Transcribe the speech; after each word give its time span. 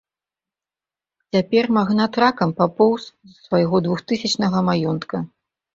Цяпер 1.37 1.63
магнат 1.77 2.13
ракам 2.23 2.49
папоўз 2.63 3.03
з 3.35 3.39
свайго 3.45 3.75
двухтысячнага 3.87 4.69
маёнтка. 4.73 5.17